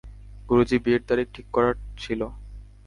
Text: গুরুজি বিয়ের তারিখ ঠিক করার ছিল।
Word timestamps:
গুরুজি 0.49 0.77
বিয়ের 0.83 1.01
তারিখ 1.09 1.27
ঠিক 1.35 1.47
করার 1.55 1.75
ছিল। 1.97 2.21